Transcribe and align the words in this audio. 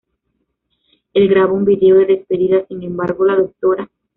El 1.13 1.27
graba 1.27 1.53
un 1.53 1.63
vídeo 1.63 1.95
de 1.97 2.07
despedida, 2.07 2.65
sin 2.65 2.81
embargo 2.81 3.23
la 3.23 3.35
Dra. 3.35 3.91